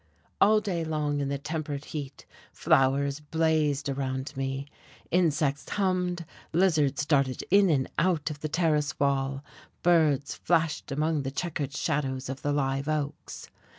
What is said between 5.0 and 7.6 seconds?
insects hummed, lizards darted